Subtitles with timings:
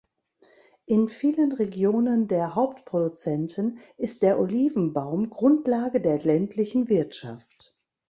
[0.87, 7.75] In vielen Regionen der Hauptproduzenten ist der Olivenbaum Grundlage der ländlichen Wirtschaft.